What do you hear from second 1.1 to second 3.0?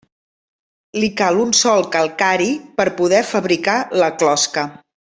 cal un sòl calcari per